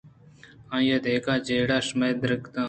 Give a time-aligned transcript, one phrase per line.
[0.75, 2.55] آئی ءِ دگہ جیڑہے شمئے دگر